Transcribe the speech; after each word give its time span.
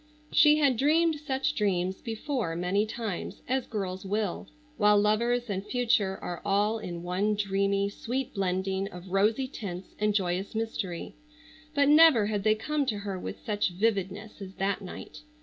She 0.31 0.57
had 0.57 0.77
dreamed 0.77 1.19
such 1.19 1.53
dreams 1.53 2.01
before 2.01 2.55
many 2.55 2.87
times, 2.87 3.43
as 3.47 3.67
girls 3.67 4.03
will, 4.03 4.47
while 4.77 4.99
lovers 4.99 5.47
and 5.47 5.63
future 5.63 6.17
are 6.23 6.41
all 6.43 6.79
in 6.79 7.03
one 7.03 7.35
dreamy, 7.35 7.87
sweet 7.87 8.33
blending 8.33 8.87
of 8.87 9.11
rosy 9.11 9.47
tints 9.47 9.93
and 9.99 10.15
joyous 10.15 10.55
mystery, 10.55 11.13
but 11.75 11.87
never 11.87 12.25
had 12.25 12.43
they 12.43 12.55
come 12.55 12.87
to 12.87 12.97
her 12.97 13.19
with 13.19 13.45
such 13.45 13.69
vividness 13.73 14.41
as 14.41 14.55
that 14.55 14.81
night. 14.81 15.19